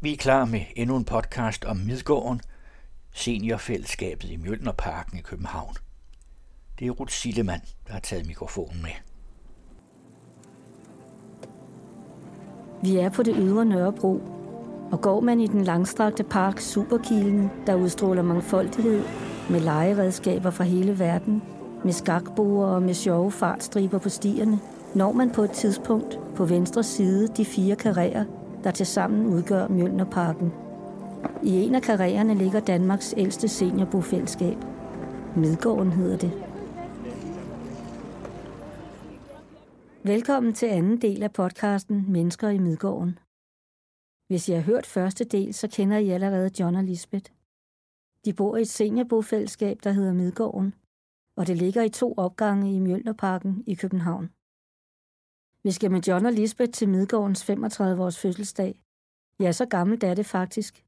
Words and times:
Vi 0.00 0.12
er 0.12 0.16
klar 0.16 0.44
med 0.44 0.60
endnu 0.76 0.96
en 0.96 1.04
podcast 1.04 1.64
om 1.64 1.76
Midgården, 1.76 2.40
seniorfællesskabet 3.14 4.30
i 4.30 4.36
Mjølnerparken 4.36 5.18
i 5.18 5.22
København. 5.22 5.74
Det 6.78 6.86
er 6.86 6.90
Ruth 6.90 7.12
Sillemann, 7.12 7.60
der 7.86 7.92
har 7.92 8.00
taget 8.00 8.26
mikrofonen 8.26 8.82
med. 8.82 8.90
Vi 12.82 12.96
er 12.96 13.08
på 13.10 13.22
det 13.22 13.34
ydre 13.38 13.64
Nørrebro, 13.64 14.22
og 14.92 15.00
går 15.00 15.20
man 15.20 15.40
i 15.40 15.46
den 15.46 15.64
langstrakte 15.64 16.24
park 16.24 16.60
Superkilen, 16.60 17.50
der 17.66 17.74
udstråler 17.74 18.22
mangfoldighed 18.22 19.04
med 19.50 19.60
legeredskaber 19.60 20.50
fra 20.50 20.64
hele 20.64 20.98
verden, 20.98 21.42
med 21.84 21.92
skakboer 21.92 22.66
og 22.66 22.82
med 22.82 22.94
sjove 22.94 23.32
fartstriber 23.32 23.98
på 23.98 24.08
stierne, 24.08 24.60
når 24.94 25.12
man 25.12 25.30
på 25.30 25.42
et 25.42 25.50
tidspunkt 25.50 26.18
på 26.36 26.44
venstre 26.44 26.82
side 26.82 27.28
de 27.28 27.44
fire 27.44 27.76
karrierer, 27.76 28.24
der 28.64 28.70
tilsammen 28.70 29.26
udgør 29.26 29.68
Mjølnerparken. 29.68 30.52
I 31.42 31.50
en 31.62 31.74
af 31.74 31.82
karrierne 31.82 32.34
ligger 32.34 32.60
Danmarks 32.60 33.14
ældste 33.16 33.48
seniorbofællesskab. 33.48 34.56
Midgården 35.36 35.92
hedder 35.92 36.16
det. 36.16 36.32
Velkommen 40.04 40.52
til 40.52 40.66
anden 40.66 41.00
del 41.00 41.22
af 41.22 41.32
podcasten 41.32 42.12
Mennesker 42.12 42.48
i 42.48 42.58
Midgården. 42.58 43.18
Hvis 44.28 44.48
I 44.48 44.52
har 44.52 44.60
hørt 44.60 44.86
første 44.86 45.24
del, 45.24 45.54
så 45.54 45.68
kender 45.68 45.98
I 45.98 46.08
allerede 46.08 46.50
John 46.60 46.76
og 46.76 46.84
Lisbeth. 46.84 47.30
De 48.24 48.32
bor 48.32 48.56
i 48.56 48.60
et 48.60 48.68
seniorbofællesskab, 48.68 49.78
der 49.84 49.92
hedder 49.92 50.12
Midgården, 50.12 50.74
og 51.36 51.46
det 51.46 51.56
ligger 51.56 51.82
i 51.82 51.88
to 51.88 52.14
opgange 52.16 52.74
i 52.74 52.78
Mjølnerparken 52.78 53.64
i 53.66 53.74
København. 53.74 54.30
Vi 55.68 55.72
skal 55.72 55.90
med 55.90 56.02
John 56.02 56.26
og 56.26 56.32
Lisbeth 56.32 56.72
til 56.72 56.88
Midgårdens 56.88 57.50
35-års 57.50 58.18
fødselsdag. 58.18 58.80
Ja, 59.40 59.52
så 59.52 59.66
gammelt 59.66 60.04
er 60.04 60.14
det 60.14 60.26
faktisk. 60.26 60.84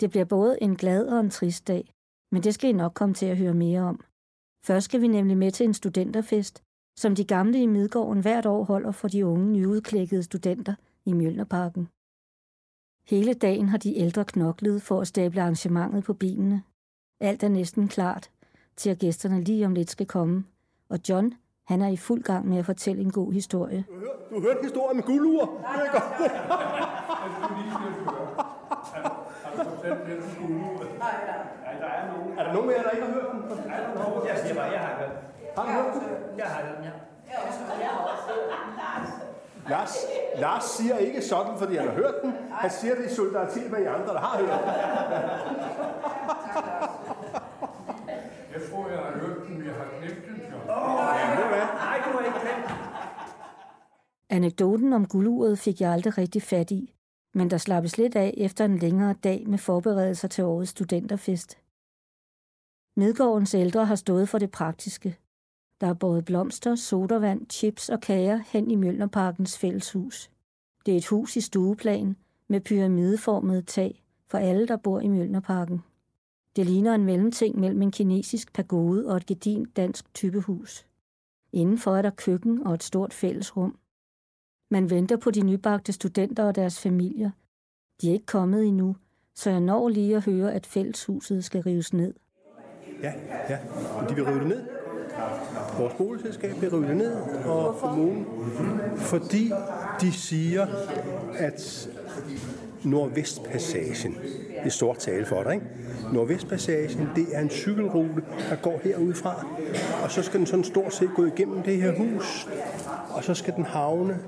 Det 0.00 0.10
bliver 0.10 0.24
både 0.24 0.62
en 0.62 0.76
glad 0.76 1.06
og 1.06 1.20
en 1.20 1.30
trist 1.30 1.68
dag, 1.68 1.94
men 2.32 2.42
det 2.42 2.54
skal 2.54 2.70
I 2.70 2.72
nok 2.72 2.94
komme 2.94 3.14
til 3.14 3.26
at 3.26 3.36
høre 3.36 3.54
mere 3.54 3.80
om. 3.80 4.04
Først 4.64 4.84
skal 4.84 5.00
vi 5.00 5.06
nemlig 5.06 5.36
med 5.36 5.50
til 5.50 5.64
en 5.64 5.74
studenterfest, 5.74 6.62
som 6.98 7.14
de 7.14 7.24
gamle 7.24 7.62
i 7.62 7.66
Midgården 7.66 8.20
hvert 8.22 8.46
år 8.46 8.64
holder 8.64 8.92
for 8.92 9.08
de 9.08 9.26
unge 9.26 9.52
nyudklækkede 9.52 10.22
studenter 10.22 10.74
i 11.04 11.12
Mjølnerparken. 11.12 11.88
Hele 13.06 13.34
dagen 13.34 13.68
har 13.68 13.78
de 13.78 13.96
ældre 13.96 14.24
knoklet 14.24 14.82
for 14.82 15.00
at 15.00 15.08
stable 15.08 15.42
arrangementet 15.42 16.04
på 16.04 16.14
benene. 16.14 16.62
Alt 17.20 17.42
er 17.42 17.48
næsten 17.48 17.88
klart, 17.88 18.30
til 18.76 18.90
at 18.90 18.98
gæsterne 18.98 19.44
lige 19.44 19.66
om 19.66 19.74
lidt 19.74 19.90
skal 19.90 20.06
komme, 20.06 20.44
og 20.88 20.98
John 21.08 21.34
han 21.72 21.82
er 21.82 21.88
i 21.88 21.96
fuld 21.96 22.22
gang 22.22 22.48
med 22.48 22.58
at 22.58 22.66
fortælle 22.66 23.02
en 23.02 23.10
god 23.10 23.32
historie. 23.32 23.84
Du 23.88 23.94
har 23.94 24.00
hørt, 24.00 24.18
du 24.30 24.34
har 24.34 24.42
hørt 24.48 24.58
historien 24.62 24.96
med 24.96 25.04
guldure? 25.04 25.48
Nej, 25.62 25.76
nej, 25.76 25.92
nej. 31.80 31.92
Er 32.38 32.42
der 32.46 32.52
nogen 32.52 32.70
af 32.70 32.74
jer, 32.76 32.82
der 32.82 32.90
ikke 32.90 33.06
har 33.06 33.12
hørt 33.12 33.26
den? 33.32 33.40
Jeg 34.28 34.38
siger 34.42 34.54
bare, 34.54 34.70
jeg 34.76 34.80
har 34.80 34.94
hørt. 35.00 35.10
Har 35.56 35.62
du 35.64 35.70
hørt 35.72 35.94
den? 35.94 36.02
Jeg 36.38 36.46
har 36.46 36.62
hørt 36.62 36.76
den, 36.76 36.84
ja. 36.84 36.90
Lars, 39.68 39.96
Lars 40.36 40.64
siger 40.64 40.96
ikke 40.96 41.22
sådan, 41.22 41.58
fordi 41.58 41.76
han 41.76 41.86
har 41.88 41.94
hørt 41.94 42.14
den. 42.22 42.32
Han 42.50 42.70
siger 42.70 42.94
det 42.94 43.04
i 43.10 43.14
solidaritet 43.14 43.70
med 43.70 43.80
jer 43.80 43.94
andre, 43.94 44.12
der 44.14 44.20
har 44.20 44.38
hørt 44.38 44.48
den. 44.48 44.68
Jeg 48.54 48.60
tror, 48.70 48.88
jeg 48.88 48.98
har 48.98 49.12
hørt 49.20 49.36
den, 49.46 49.58
men 49.58 49.66
jeg 49.66 49.74
har 49.74 49.86
glemt 50.00 50.26
den. 50.26 50.42
Nej, 51.74 52.02
du 52.04 52.18
har 52.18 52.24
ikke 52.26 52.40
glemt. 52.40 52.70
Anekdoten 54.28 54.92
om 54.92 55.06
gulduret 55.06 55.58
fik 55.58 55.80
jeg 55.80 55.92
aldrig 55.92 56.18
rigtig 56.18 56.42
fat 56.42 56.70
i, 56.70 56.94
men 57.34 57.50
der 57.50 57.58
slappes 57.58 57.98
lidt 57.98 58.16
af 58.16 58.34
efter 58.36 58.64
en 58.64 58.78
længere 58.78 59.14
dag 59.24 59.48
med 59.48 59.58
forberedelser 59.58 60.28
til 60.28 60.44
årets 60.44 60.70
studenterfest. 60.70 61.58
Midgårdens 62.96 63.54
ældre 63.54 63.84
har 63.84 63.94
stået 63.94 64.28
for 64.28 64.38
det 64.38 64.50
praktiske. 64.50 65.16
Der 65.80 65.86
er 65.86 65.94
både 65.94 66.22
blomster, 66.22 66.74
sodavand, 66.74 67.46
chips 67.50 67.88
og 67.88 68.00
kager 68.00 68.40
hen 68.46 68.70
i 68.70 68.74
Mjølnerparkens 68.74 69.58
fælleshus. 69.58 70.30
Det 70.86 70.94
er 70.94 70.98
et 70.98 71.06
hus 71.06 71.36
i 71.36 71.40
stueplan 71.40 72.16
med 72.48 72.60
pyramideformet 72.60 73.66
tag 73.66 74.02
for 74.26 74.38
alle, 74.38 74.68
der 74.68 74.76
bor 74.76 75.00
i 75.00 75.08
Mjølnerparken. 75.08 75.82
Det 76.56 76.66
ligner 76.66 76.94
en 76.94 77.04
mellemting 77.04 77.60
mellem 77.60 77.82
en 77.82 77.90
kinesisk 77.92 78.52
pagode 78.52 79.08
og 79.08 79.16
et 79.16 79.26
gedint 79.26 79.76
dansk 79.76 80.14
typehus. 80.14 80.86
Indenfor 81.52 81.96
er 81.96 82.02
der 82.02 82.10
køkken 82.10 82.66
og 82.66 82.74
et 82.74 82.82
stort 82.82 83.14
fællesrum. 83.14 83.78
Man 84.70 84.90
venter 84.90 85.16
på 85.16 85.30
de 85.30 85.42
nybagte 85.42 85.92
studenter 85.92 86.44
og 86.44 86.54
deres 86.54 86.80
familier. 86.80 87.30
De 88.00 88.08
er 88.08 88.12
ikke 88.12 88.26
kommet 88.26 88.64
endnu, 88.64 88.96
så 89.34 89.50
jeg 89.50 89.60
når 89.60 89.88
lige 89.88 90.16
at 90.16 90.24
høre, 90.24 90.52
at 90.52 90.66
fælleshuset 90.66 91.44
skal 91.44 91.62
rives 91.62 91.92
ned. 91.92 92.14
Ja, 93.02 93.12
ja. 93.48 93.58
Men 94.00 94.08
de 94.08 94.14
vil 94.14 94.24
rive 94.24 94.38
det 94.38 94.48
ned. 94.48 94.62
Vores 95.78 95.94
boligselskab 95.94 96.60
vil 96.60 96.70
rive 96.70 96.88
det 96.88 96.96
ned, 96.96 97.12
og 97.44 97.74
kommunen, 97.74 98.26
fordi 98.96 99.50
de 100.00 100.12
siger, 100.12 100.66
at 101.34 101.88
Nordvestpassagen, 102.84 104.16
det 104.62 104.66
er 104.66 104.70
stort 104.70 104.98
tale 104.98 105.26
for 105.26 105.42
dig, 105.42 105.54
ikke? 105.54 105.66
Nordvestpassagen, 106.12 107.08
det 107.16 107.26
er 107.32 107.40
en 107.40 107.50
cykelrute, 107.50 108.22
der 108.50 108.56
går 108.56 108.80
herudfra, 108.84 109.46
og 110.04 110.10
så 110.10 110.22
skal 110.22 110.38
den 110.38 110.46
sådan 110.46 110.64
stort 110.64 110.94
set 110.94 111.10
gå 111.16 111.24
igennem 111.26 111.62
det 111.62 111.82
her 111.82 111.92
hus, 111.96 112.48
og 113.10 113.24
så 113.24 113.34
skal 113.34 113.54
den 113.54 113.64
havne 113.64 114.18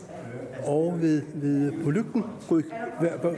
over 0.64 0.94
ved, 0.96 1.22
ved 1.34 1.72
på 1.84 1.90
lygten, 1.90 2.24
gå, 2.48 2.58
i- 2.58 2.62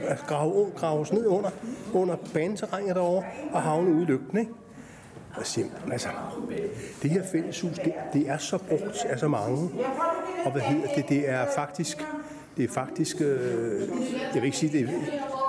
altså 0.07 0.25
grave, 0.25 0.71
graves 0.75 1.13
ned 1.13 1.25
under, 1.25 1.49
under 1.93 2.15
baneterrænet 2.33 2.95
derovre, 2.95 3.23
og 3.51 3.61
havne 3.61 3.91
ude 3.93 4.01
i 4.03 4.05
lygten, 4.05 4.37
ikke? 4.39 4.51
Og 5.35 5.45
simpelthen, 5.45 5.91
altså, 5.91 6.07
det 7.03 7.11
her 7.11 7.23
fælleshus, 7.31 7.79
det, 7.79 7.93
det 8.13 8.29
er 8.29 8.37
så 8.37 8.57
brugt 8.57 9.05
af 9.09 9.19
så 9.19 9.27
mange. 9.27 9.69
Og 10.45 10.51
hvad 10.51 10.61
hedder 10.61 10.87
det? 10.95 11.09
Det 11.09 11.29
er 11.29 11.45
faktisk, 11.55 12.05
det 12.57 12.63
er 12.69 12.73
faktisk, 12.73 13.21
øh, 13.21 13.81
jeg 14.33 14.41
vil 14.41 14.43
ikke 14.43 14.57
sige, 14.57 14.71
det 14.79 14.89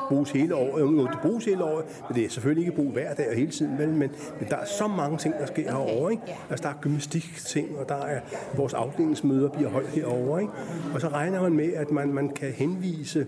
bruges 0.08 0.30
hele 0.30 0.54
året, 0.54 0.80
jo, 0.80 1.06
det 1.06 1.18
bruges 1.22 1.44
hele 1.44 1.64
året, 1.64 1.84
men 2.08 2.16
det 2.16 2.24
er 2.24 2.28
selvfølgelig 2.28 2.66
ikke 2.66 2.76
brug 2.76 2.92
hver 2.92 3.14
dag 3.14 3.28
og 3.28 3.34
hele 3.34 3.50
tiden, 3.50 3.78
vel? 3.78 3.88
Men, 3.88 4.10
men 4.40 4.48
der 4.50 4.56
er 4.56 4.64
så 4.64 4.86
mange 4.86 5.18
ting, 5.18 5.34
der 5.38 5.46
sker 5.46 5.70
herovre, 5.70 6.10
ikke? 6.10 6.22
Altså, 6.50 6.62
der 6.62 6.68
er 6.74 6.78
gymnastikting, 6.80 7.78
og 7.78 7.88
der 7.88 7.94
er 7.94 8.20
vores 8.56 8.74
afdelingsmøder 8.74 9.48
bliver 9.48 9.70
holdt 9.70 9.88
herovre, 9.88 10.40
ikke? 10.40 10.52
Og 10.94 11.00
så 11.00 11.08
regner 11.08 11.42
man 11.42 11.52
med, 11.52 11.72
at 11.72 11.90
man, 11.90 12.12
man 12.12 12.28
kan 12.28 12.52
henvise 12.52 13.26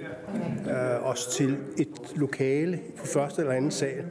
øh, 0.71 1.09
os 1.11 1.27
til 1.27 1.57
et 1.79 2.13
lokale 2.17 2.81
på 2.97 3.07
første 3.07 3.43
eller 3.43 3.55
anden 3.55 3.71
sal 3.71 4.05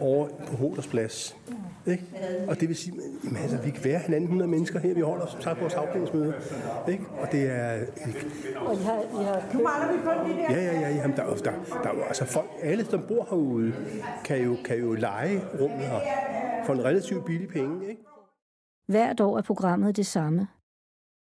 over 0.00 0.28
på 0.46 0.56
Hodersplads. 0.56 1.36
Ikke? 1.86 2.04
Og 2.48 2.60
det 2.60 2.68
vil 2.68 2.76
sige, 2.76 3.00
at 3.30 3.42
altså, 3.42 3.56
vi 3.56 3.70
kan 3.70 3.84
være 3.84 4.00
1.500 4.00 4.46
mennesker 4.46 4.78
her, 4.78 4.94
vi 4.94 5.00
holder 5.00 5.26
som 5.26 5.40
sagt 5.40 5.60
vores 5.60 5.74
afdelingsmøde. 5.74 6.34
Ikke? 6.88 7.04
Og 7.22 7.32
det 7.32 7.50
er... 7.50 7.80
Og 8.56 8.74
I 8.74 8.82
har, 8.82 9.00
I 9.20 9.24
har 9.24 9.50
Nu 9.54 9.62
mangler 9.62 9.92
vi 9.92 9.98
kun 10.04 10.30
de 10.30 10.36
der. 10.36 10.52
Ja, 10.52 10.64
ja, 10.64 10.80
ja, 10.80 10.88
jamen, 10.94 11.16
der, 11.16 11.24
der, 11.26 11.34
der, 11.34 11.52
der 11.82 11.90
er 11.90 11.94
jo 11.94 12.02
altså 12.02 12.24
folk, 12.24 12.50
alle 12.62 12.84
som 12.84 13.04
bor 13.08 13.26
herude, 13.30 13.74
kan 14.24 14.44
jo, 14.44 14.56
kan 14.64 14.78
jo 14.78 14.92
lege 14.92 15.40
rummet 15.60 15.80
her 15.80 16.00
for 16.66 16.72
en 16.72 16.84
relativt 16.84 17.24
billig 17.24 17.48
penge. 17.48 17.88
Ikke? 17.88 18.02
Hvert 18.86 19.20
år 19.20 19.38
er 19.38 19.42
programmet 19.42 19.96
det 19.96 20.06
samme. 20.06 20.48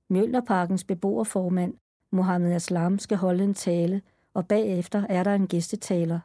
Mjølnerparkens 0.10 0.84
beboerformand, 0.84 1.74
Mohammed 2.12 2.54
Aslam, 2.54 3.00
skal 3.00 3.18
holde 3.18 3.44
en 3.44 3.54
tale, 3.54 4.02
og 4.34 4.48
bagefter 4.48 5.06
er 5.10 5.24
der 5.24 5.34
en 5.34 5.48
gæstetaler. 5.48 6.20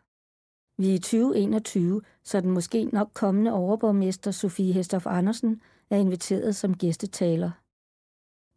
Vi 0.80 0.90
er 0.90 0.94
i 0.94 0.98
2021, 0.98 2.00
så 2.24 2.40
den 2.40 2.50
måske 2.50 2.84
nok 2.84 3.08
kommende 3.14 3.52
overborgmester 3.52 4.30
Sofie 4.30 4.72
Hestof 4.72 5.06
Andersen 5.06 5.60
er 5.90 5.96
inviteret 5.96 6.56
som 6.56 6.74
gæstetaler. 6.74 7.50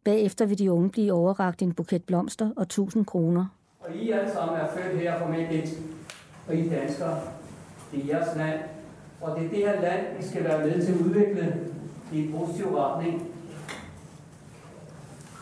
Bagefter 0.04 0.46
vil 0.46 0.58
de 0.58 0.72
unge 0.72 0.90
blive 0.90 1.12
overragt 1.12 1.62
en 1.62 1.74
buket 1.74 2.04
blomster 2.04 2.50
og 2.56 2.62
1000 2.62 3.06
kroner. 3.06 3.46
Og 3.80 3.96
I 3.96 4.10
alle 4.10 4.32
sammen 4.32 4.56
er 4.56 4.68
født 4.76 5.00
her 5.00 5.18
formentlig, 5.18 5.68
og 6.48 6.56
I 6.56 6.68
danskere. 6.68 7.20
Det 7.92 8.02
er 8.02 8.06
jeres 8.06 8.36
land, 8.36 8.60
og 9.20 9.38
det 9.38 9.46
er 9.46 9.50
det 9.50 9.58
her 9.58 9.80
land, 9.80 10.16
vi 10.18 10.24
skal 10.24 10.44
være 10.44 10.66
med 10.66 10.86
til 10.86 10.92
at 10.92 11.00
udvikle 11.00 11.70
i 12.12 12.26
en 12.26 12.32
positiv 12.32 12.66
retning. 12.66 13.22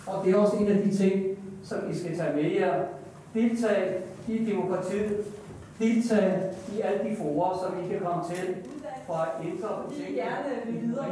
Og 0.06 0.24
det 0.24 0.32
er 0.32 0.36
også 0.36 0.56
en 0.56 0.68
af 0.68 0.82
de 0.82 0.96
ting, 0.96 1.38
som 1.62 1.78
I 1.90 1.94
skal 1.94 2.16
tage 2.16 2.36
med 2.36 2.50
jer. 2.52 2.84
Deltag 3.34 4.02
i 4.28 4.44
demokratiet. 4.44 5.41
Deltag 5.78 6.54
i 6.76 6.80
alle 6.80 7.10
de 7.10 7.16
forer, 7.16 7.58
som 7.58 7.84
I 7.84 7.88
kan 7.88 8.00
komme 8.00 8.24
til 8.34 8.56
for 9.06 9.14
at 9.14 9.28
ændre 9.44 9.68
på 9.68 9.90
Vi 9.90 9.96
tingene 9.96 10.22
gerne 10.22 10.44
vil 10.48 10.74
i 10.74 10.80
den 10.80 10.88
videre. 10.88 11.06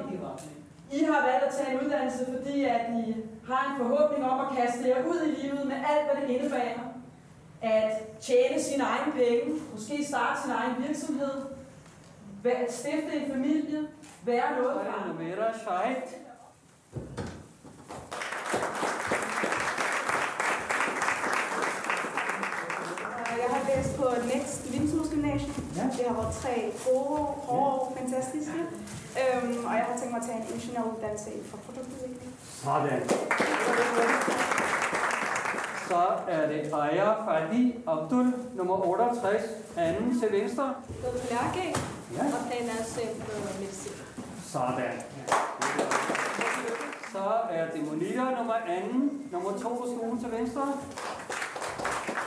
I 0.92 1.04
har 1.04 1.26
valgt 1.26 1.44
at 1.44 1.54
tage 1.54 1.72
en 1.74 1.86
uddannelse, 1.86 2.26
fordi 2.38 2.64
at 2.64 2.80
I 3.06 3.16
har 3.48 3.62
en 3.70 3.86
forhåbning 3.86 4.30
om 4.30 4.40
at 4.40 4.56
kaste 4.56 4.88
jer 4.88 5.04
ud 5.04 5.20
i 5.26 5.42
livet 5.42 5.66
med 5.66 5.76
alt, 5.76 6.04
hvad 6.06 6.28
det 6.28 6.34
indebærer. 6.34 6.80
At 7.62 7.92
tjene 8.20 8.62
sine 8.62 8.84
egne 8.84 9.12
penge, 9.12 9.60
måske 9.72 10.04
starte 10.04 10.40
sin 10.42 10.50
egen 10.50 10.74
virksomhed, 10.88 11.36
stifte 12.68 13.16
en 13.16 13.32
familie, 13.32 13.78
være 14.24 14.56
noget 14.60 14.80
læst 23.80 23.96
på 23.96 24.06
Next 24.34 24.70
Limshus 24.70 25.08
Gymnasium. 25.10 25.54
Ja. 25.76 25.82
Det 25.98 26.06
har 26.08 26.14
været 26.20 26.34
tre 26.42 26.72
gode, 26.86 27.06
hårde 27.08 27.26
år, 27.48 27.96
fantastiske. 27.98 28.60
Øhm, 29.20 29.64
og 29.66 29.72
jeg 29.78 29.84
har 29.90 29.96
tænkt 29.98 30.10
mig 30.12 30.20
at 30.22 30.26
tage 30.28 30.38
en 30.42 30.46
ingeniøruddannelse 30.54 31.30
inden 31.30 31.46
for 31.50 31.56
produktudvikling. 31.66 32.32
Sådan. 32.64 33.00
Så 35.88 36.02
er 36.28 36.42
det 36.48 36.60
Aya 36.82 37.08
Fadi 37.26 37.74
Abdul, 37.86 38.26
nummer 38.54 38.86
68, 38.86 39.42
anden 39.76 40.20
til 40.20 40.32
venstre. 40.32 40.74
Gået 41.02 41.20
på 41.22 41.26
lærke, 41.34 41.64
Ja. 42.16 42.24
og 42.24 42.40
planen 42.48 42.68
er 42.70 42.80
at 42.80 42.86
søge 42.94 43.14
på 43.20 43.30
medicin. 43.60 43.92
Sådan. 44.52 44.92
Så 47.12 47.24
er 47.50 47.70
det 47.70 47.80
Monika, 47.92 48.24
nummer 48.38 48.54
anden, 48.68 49.28
nummer 49.32 49.50
to 49.62 49.68
på 49.68 49.86
skolen 49.96 50.18
til 50.20 50.30
venstre. 50.38 50.62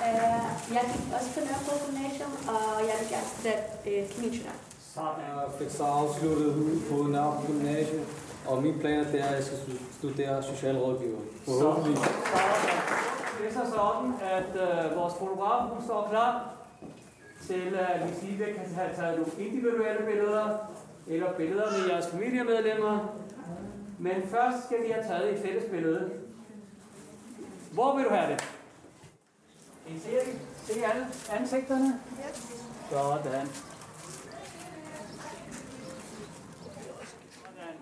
Uh, 0.08 0.74
jeg 0.76 0.84
gik 0.94 1.06
også 1.18 1.30
på 1.36 1.40
Nørrebro 1.48 1.76
Gymnasium, 1.86 2.32
og 2.54 2.64
jeg 2.90 2.96
vil 3.00 3.08
gerne 3.14 3.28
studere 3.34 3.60
uh, 3.90 4.10
kemiingeniør. 4.12 4.56
Sådan. 4.96 5.24
Jeg 5.42 5.50
fik 5.60 5.70
så 5.80 5.84
afsluttet 5.84 6.50
på 6.90 6.96
Nørrebro 7.14 7.42
Gymnasium, 7.48 8.06
og 8.48 8.64
min 8.64 8.80
plan 8.80 9.00
er, 9.00 9.06
at 9.28 9.36
jeg 9.36 9.44
skal 9.44 9.58
stu- 9.58 9.84
studere 10.00 10.44
socialrådgiver. 10.44 11.20
Forhåbentlig. 11.46 11.98
Det 13.40 13.46
er 13.50 13.54
så 13.54 13.66
sådan, 13.78 14.10
at 14.40 14.52
øh, 14.66 14.98
vores 15.00 15.14
fotograf 15.20 15.70
hun 15.70 15.84
står 15.84 16.08
klar 16.12 16.50
til, 17.48 17.76
at 17.76 18.02
uh, 18.02 18.08
Lisive 18.10 18.46
kan 18.46 18.66
have 18.76 18.90
taget 18.96 19.16
nogle 19.20 19.32
individuelle 19.48 20.06
billeder, 20.06 20.48
eller 21.08 21.34
billeder 21.38 21.72
med 21.72 21.90
jeres 21.90 22.08
familiemedlemmer. 22.08 23.00
Men 24.00 24.16
først 24.32 24.66
skal 24.66 24.78
vi 24.86 24.92
have 24.92 25.06
taget 25.08 25.34
et 25.34 25.40
fælles 25.46 25.64
billede. 25.72 26.10
Hvor 27.72 27.96
vil 27.96 28.06
du 28.06 28.10
have 28.10 28.32
det? 28.34 28.53
I 29.88 30.00
ser 30.00 30.20
det? 30.26 30.40
Se 30.66 30.86
alle 30.86 31.06
ansigterne? 31.32 32.00
Sådan. 32.90 33.24
Sådan. 33.32 33.48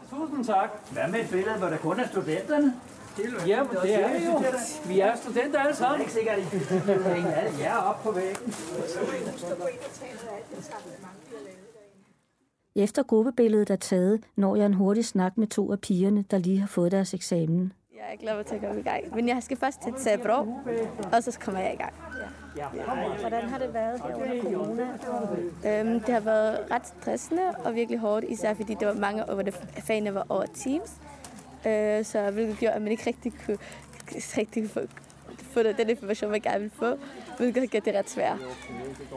Tusind 0.10 0.46
tak. 0.46 0.70
Hvad 0.92 1.08
med 1.12 1.20
et 1.20 1.30
billede, 1.30 1.58
hvor 1.58 1.68
der 1.68 1.78
kun 1.78 2.00
er 2.00 2.08
studenterne? 2.08 2.74
Ja, 3.48 3.64
det 3.84 3.94
er 3.96 4.08
det 4.20 4.26
jo. 4.26 4.44
Vi 4.88 5.00
er 5.00 5.16
studenter 5.16 5.60
alle 5.60 5.72
Det 5.72 5.82
er 5.82 5.84
sammen. 5.84 6.02
ikke 6.02 6.14
sikkert, 6.14 6.38
at 6.38 6.44
I 6.44 6.50
kan 6.50 7.34
alle 7.34 7.60
jer 7.60 7.78
op 7.78 8.04
på 8.04 8.12
væggen. 8.12 8.54
Efter 12.76 13.04
gruppebilledet 13.04 13.70
er 13.70 13.76
taget, 13.76 14.24
når 14.36 14.56
jeg 14.56 14.66
en 14.66 14.74
hurtig 14.74 15.06
snak 15.06 15.38
med 15.38 15.48
to 15.48 15.72
af 15.72 15.80
pigerne, 15.80 16.26
der 16.32 16.38
lige 16.38 16.60
har 16.60 16.68
fået 16.68 16.92
deres 16.92 17.14
eksamen. 17.14 17.74
Jeg 18.02 18.14
er 18.14 18.18
glad 18.18 18.44
til 18.44 18.56
at 18.56 18.62
komme 18.62 18.80
i 18.80 18.84
gang. 18.84 19.16
Men 19.16 19.28
jeg 19.28 19.44
skal 19.44 19.58
først 19.58 19.82
til 19.82 19.94
Sabro, 19.98 20.48
og 21.14 21.24
så 21.24 21.38
kommer 21.40 21.62
jeg 21.62 21.74
i 21.74 21.78
gang. 21.78 21.94
Hvordan 23.20 23.44
har 23.44 23.58
det 23.58 23.74
været 23.74 24.02
her 24.02 24.16
under 24.16 24.42
corona? 24.42 24.88
Øhm, 25.80 26.00
det 26.00 26.14
har 26.14 26.20
været 26.20 26.72
ret 26.72 26.88
stressende 26.88 27.42
og 27.66 27.76
virkelig 27.76 28.00
hårdt, 28.00 28.26
især 28.30 28.54
fordi 28.54 28.74
der 28.74 28.86
var 28.86 28.94
mange, 28.94 29.24
hvor 29.24 29.42
det, 29.42 29.54
fagene 29.80 30.14
var 30.14 30.26
over 30.30 30.46
Teams. 30.46 30.92
Øh, 31.68 32.06
så 32.06 32.32
hvilket 32.32 32.58
gjorde, 32.58 32.76
at 32.76 32.82
man 32.82 32.92
ikke 32.92 33.04
rigtig 33.08 33.34
kunne 33.46 33.58
rigtig 34.12 34.70
få, 35.54 35.64
få 35.64 35.64
den 35.64 35.90
information, 35.90 36.32
man 36.32 36.42
gerne 36.42 36.60
ville 36.60 36.76
få, 36.76 36.98
hvilket 37.38 37.72
gjort 37.72 37.86
det 37.86 37.96
ret 37.96 38.10
svært. 38.10 38.38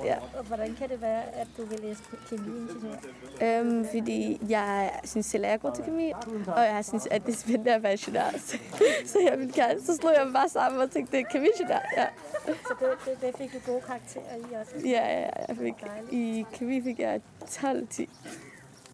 Ja. 0.05 0.17
Og 0.39 0.45
hvordan 0.45 0.75
kan 0.79 0.89
det 0.89 1.01
være, 1.01 1.23
at 1.23 1.47
du 1.57 1.65
vil 1.65 1.81
læse 1.83 2.03
kemiingeniør? 2.29 2.97
Øhm, 3.43 3.87
fordi 3.93 4.41
jeg 4.49 4.91
synes 5.05 5.27
selv, 5.27 5.45
at 5.45 5.49
jeg 5.49 5.55
er 5.55 5.59
god 5.59 5.73
til 5.75 5.85
kemi, 5.85 6.13
og 6.47 6.63
jeg 6.63 6.85
synes, 6.85 7.09
at 7.11 7.27
det 7.27 7.35
er 7.35 7.39
spændende 7.39 7.75
at 7.75 7.83
være 7.83 7.93
ingeniør. 7.93 8.23
Så, 8.47 8.59
så 9.07 9.19
jeg 9.31 9.39
ville 9.39 9.53
gerne, 9.53 9.81
så 9.83 9.97
slog 9.97 10.13
jeg 10.17 10.25
mig 10.25 10.33
bare 10.35 10.49
sammen 10.49 10.81
og 10.81 10.91
tænkte, 10.91 11.17
det 11.17 11.21
er 11.21 11.29
kemi-ingeniør. 11.31 11.81
Ja. 11.97 12.07
Så 12.47 12.75
det, 12.81 12.89
det, 13.05 13.23
det 13.23 13.35
fik 13.39 13.53
du 13.53 13.73
gode 13.73 13.81
karakterer 13.81 14.37
i 14.37 14.55
også? 14.61 14.89
Ja, 14.89 14.91
ja, 14.91 15.21
ja, 15.21 15.31
jeg 15.49 15.57
fik, 15.57 15.75
i 16.11 16.45
kemi 16.53 16.83
fik 16.83 16.99
jeg 16.99 17.21
12-10. 17.45 18.07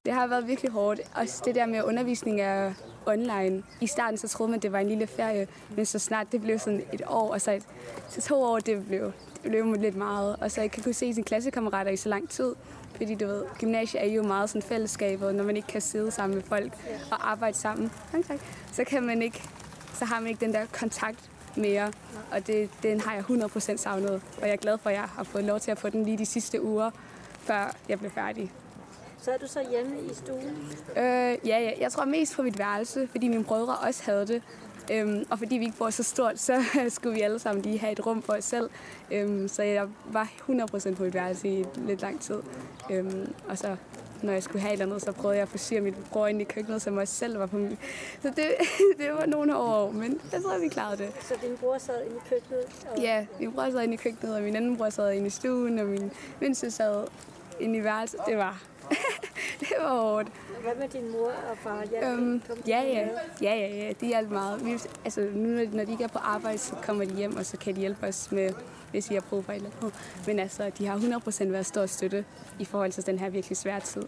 Det 0.07 0.13
har 0.13 0.27
været 0.27 0.47
virkelig 0.47 0.71
hårdt. 0.71 1.01
Også 1.15 1.43
det 1.45 1.55
der 1.55 1.67
med 1.67 1.83
undervisning 1.83 2.41
er 2.41 2.73
online. 3.07 3.63
I 3.81 3.87
starten 3.87 4.19
så 4.19 4.29
troede 4.29 4.51
man, 4.51 4.61
det 4.61 4.73
var 4.73 4.79
en 4.79 4.89
lille 4.89 5.07
ferie, 5.07 5.47
men 5.77 5.87
så 5.87 5.99
snart 5.99 6.33
det 6.33 6.41
blev 6.41 6.59
sådan 6.59 6.83
et 6.93 7.03
år, 7.07 7.33
og 7.33 7.41
så, 7.41 7.53
et, 7.53 7.67
så 8.09 8.21
to 8.21 8.43
år, 8.43 8.59
det 8.59 8.87
blev, 8.87 9.13
det 9.43 9.51
blev 9.51 9.73
lidt 9.73 9.97
meget. 9.97 10.37
Og 10.41 10.51
så 10.51 10.61
jeg 10.61 10.71
kan 10.71 10.83
kunne 10.83 10.95
se 10.95 11.15
sine 11.15 11.25
klassekammerater 11.25 11.91
i 11.91 11.97
så 11.97 12.09
lang 12.09 12.29
tid. 12.29 12.55
Fordi 12.97 13.15
du 13.15 13.27
ved, 13.27 13.45
gymnasiet 13.59 14.03
er 14.03 14.07
jo 14.07 14.23
meget 14.23 14.51
sådan 14.51 14.63
fællesskab, 14.63 15.23
og 15.23 15.35
når 15.35 15.45
man 15.45 15.57
ikke 15.57 15.69
kan 15.69 15.81
sidde 15.81 16.11
sammen 16.11 16.37
med 16.37 16.45
folk 16.45 16.73
og 17.11 17.31
arbejde 17.31 17.57
sammen, 17.57 17.93
tak, 18.13 18.27
tak, 18.29 18.39
så 18.73 18.85
kan 18.85 19.03
man 19.03 19.23
ikke, 19.23 19.43
så 19.95 20.05
har 20.05 20.21
man 20.21 20.29
ikke 20.29 20.45
den 20.45 20.55
der 20.55 20.67
kontakt 20.73 21.31
mere. 21.57 21.93
Og 22.33 22.47
det, 22.47 22.71
den 22.83 23.01
har 23.01 23.15
jeg 23.15 23.25
100% 23.25 23.77
savnet. 23.77 24.23
Og 24.41 24.43
jeg 24.43 24.53
er 24.53 24.57
glad 24.57 24.79
for, 24.79 24.91
at 24.91 24.97
jeg 24.97 25.05
har 25.05 25.25
fået 25.25 25.45
lov 25.45 25.61
til 25.61 25.71
at 25.71 25.79
få 25.79 25.89
den 25.89 26.05
lige 26.05 26.19
de 26.19 26.27
sidste 26.27 26.63
uger, 26.63 26.91
før 27.41 27.77
jeg 27.89 27.99
blev 27.99 28.11
færdig. 28.11 28.53
Så 29.23 29.31
er 29.31 29.39
du 29.39 29.47
så 29.47 29.61
hjemme 29.71 30.01
i 30.01 30.15
stuen? 30.15 30.73
Øh, 30.97 31.49
ja, 31.49 31.59
ja, 31.59 31.73
jeg 31.81 31.93
tror 31.93 32.05
mest 32.05 32.37
på 32.37 32.43
mit 32.43 32.59
værelse, 32.59 33.09
fordi 33.11 33.29
mine 33.29 33.45
brødre 33.45 33.77
også 33.77 34.03
havde 34.05 34.27
det. 34.27 34.43
Øhm, 34.93 35.27
og 35.31 35.39
fordi 35.39 35.57
vi 35.57 35.65
ikke 35.65 35.77
bor 35.79 35.91
så 35.91 36.03
stort, 36.03 36.39
så 36.39 36.65
skulle 36.89 37.15
vi 37.15 37.21
alle 37.21 37.39
sammen 37.39 37.63
lige 37.63 37.79
have 37.79 37.93
et 37.93 38.07
rum 38.07 38.23
for 38.23 38.33
os 38.33 38.45
selv. 38.45 38.71
Øhm, 39.11 39.49
så 39.49 39.63
jeg 39.63 39.89
var 40.05 40.33
100% 40.49 40.95
på 40.95 41.03
mit 41.03 41.15
værelse 41.15 41.49
i 41.49 41.65
lidt 41.77 42.03
lang 42.03 42.21
tid. 42.21 42.37
Øhm, 42.91 43.35
og 43.49 43.59
så 43.59 43.77
når 44.23 44.33
jeg 44.33 44.43
skulle 44.43 44.61
have 44.63 44.71
et 44.71 44.73
eller 44.73 44.87
andet, 44.87 45.03
så 45.03 45.13
prøvede 45.13 45.37
jeg 45.37 45.43
at 45.43 45.49
forsyre 45.49 45.81
mit 45.81 45.95
bror 46.11 46.27
ind 46.27 46.41
i 46.41 46.45
køkkenet, 46.45 46.83
som 46.83 46.97
også 46.97 47.15
selv 47.15 47.39
var 47.39 47.47
på 47.47 47.57
min. 47.57 47.79
Så 48.23 48.29
det, 48.37 48.45
det 48.99 49.13
var 49.13 49.27
nogle 49.27 49.57
år, 49.57 49.91
men 49.91 50.21
jeg 50.33 50.43
tror, 50.43 50.59
vi 50.59 50.69
klarede 50.69 50.97
det. 50.97 51.11
Så 51.21 51.35
din 51.43 51.57
bror 51.61 51.79
sad 51.79 52.05
inde 52.05 52.17
i 52.17 52.29
køkkenet? 52.29 52.87
Og... 52.91 53.03
Ja, 53.03 53.27
min 53.41 53.53
bror 53.53 53.71
sad 53.71 53.83
inde 53.83 53.95
i 53.95 53.97
køkkenet, 53.97 54.37
og 54.37 54.43
min 54.43 54.57
anden 54.57 54.77
bror 54.77 54.91
sad 54.91 55.13
inde 55.13 55.27
i 55.27 55.31
stuen, 55.31 55.79
og 55.79 55.87
min 55.87 56.11
mindste 56.41 56.71
sad 56.71 57.07
værelset. 57.85 58.21
Det 58.27 58.37
var, 58.37 58.63
det 59.61 59.73
var 59.81 60.01
hårdt. 60.01 60.29
Hvad 60.63 60.75
med 60.75 60.89
din 60.89 61.13
mor 61.13 61.33
og 61.51 61.59
far? 61.59 61.85
Ja, 61.93 62.11
Øhm, 62.13 62.43
ja, 62.67 62.83
ja, 62.83 63.09
ja, 63.43 63.55
ja, 63.55 63.77
ja, 63.77 63.93
de 64.01 64.07
hjælper 64.07 64.33
meget. 64.33 64.65
Vi, 64.65 64.71
altså, 65.05 65.21
nu 65.35 65.49
når, 65.49 65.77
når 65.77 65.85
de 65.85 65.93
ikke 65.93 66.05
er 66.05 66.09
på 66.09 66.19
arbejde, 66.19 66.59
så 66.59 66.75
kommer 66.83 67.05
de 67.05 67.15
hjem, 67.15 67.37
og 67.37 67.47
så 67.47 67.57
kan 67.57 67.75
de 67.75 67.81
hjælpe 67.81 68.07
os 68.07 68.33
med, 68.33 68.51
hvis 68.91 69.11
vi 69.11 69.15
har 69.15 69.23
brug 69.31 69.45
for 69.45 69.53
et 69.53 69.57
eller 69.57 69.71
andet. 69.81 69.95
Men 70.27 70.39
altså, 70.39 70.71
de 70.79 70.87
har 70.87 70.99
100% 70.99 71.45
været 71.49 71.67
stor 71.67 71.87
støtte 71.87 72.25
i 72.59 72.65
forhold 72.65 72.93
til 72.93 73.07
den 73.07 73.19
her 73.19 73.31
virkelig 73.31 73.57
svære 73.57 73.81
tid. 73.81 74.03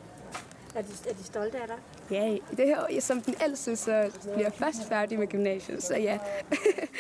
Er 0.75 0.83
de, 0.83 0.89
er 1.11 1.15
de 1.15 1.25
stolte 1.25 1.59
af 1.59 1.67
dig? 1.69 1.77
Ja, 2.11 2.37
det 2.57 2.67
her, 2.67 3.01
som 3.01 3.21
den 3.21 3.35
ældste, 3.45 3.77
så 3.77 4.11
bliver 4.23 4.39
jeg 4.47 4.53
først 4.53 4.89
færdig 4.89 5.19
med 5.19 5.27
gymnasiet, 5.27 5.83
så 5.83 5.97
ja. 5.97 6.19